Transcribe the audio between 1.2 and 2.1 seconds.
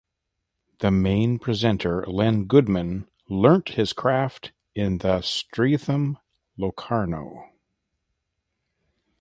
presenter